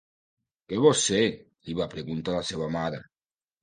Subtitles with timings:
[0.71, 1.21] "Què vols ser?",
[1.69, 3.09] li va preguntar la seva mare.